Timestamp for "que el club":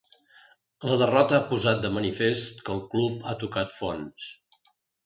2.65-3.25